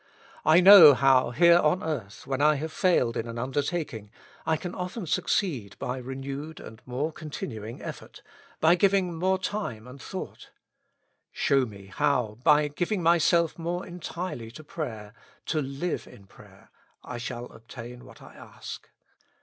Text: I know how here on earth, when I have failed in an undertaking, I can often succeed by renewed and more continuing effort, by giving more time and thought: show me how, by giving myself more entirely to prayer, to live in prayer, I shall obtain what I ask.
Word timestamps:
I 0.43 0.61
know 0.61 0.95
how 0.95 1.29
here 1.29 1.59
on 1.59 1.83
earth, 1.83 2.25
when 2.25 2.41
I 2.41 2.55
have 2.55 2.71
failed 2.71 3.15
in 3.15 3.27
an 3.27 3.37
undertaking, 3.37 4.09
I 4.47 4.57
can 4.57 4.73
often 4.73 5.05
succeed 5.05 5.77
by 5.77 5.99
renewed 5.99 6.59
and 6.59 6.81
more 6.87 7.11
continuing 7.11 7.83
effort, 7.83 8.23
by 8.59 8.73
giving 8.73 9.13
more 9.13 9.37
time 9.37 9.85
and 9.87 10.01
thought: 10.01 10.49
show 11.31 11.67
me 11.67 11.85
how, 11.85 12.39
by 12.43 12.67
giving 12.67 13.03
myself 13.03 13.59
more 13.59 13.85
entirely 13.85 14.49
to 14.49 14.63
prayer, 14.63 15.13
to 15.45 15.61
live 15.61 16.07
in 16.07 16.25
prayer, 16.25 16.71
I 17.03 17.19
shall 17.19 17.45
obtain 17.51 18.03
what 18.03 18.23
I 18.23 18.33
ask. 18.33 18.89